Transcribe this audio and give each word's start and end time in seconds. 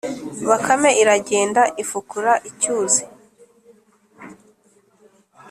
Bakame 0.49 0.89
iragenda 1.01 1.61
ifukura 1.83 2.33
icyuzi, 2.49 3.03